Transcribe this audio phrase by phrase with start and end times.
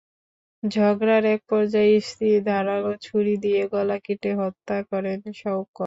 [0.63, 5.77] ঝগড়ার একপর্যায়ে স্ত্রীকে ধারালো ছুরি দিয়ে গলা কেটে হত্যা করেন শওকত।